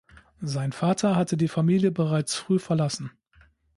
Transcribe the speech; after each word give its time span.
Sein 0.41 0.71
Vater 0.71 1.15
hatte 1.15 1.37
die 1.37 1.47
Familie 1.47 1.91
bereits 1.91 2.33
früh 2.33 2.57
verlassen. 2.57 3.11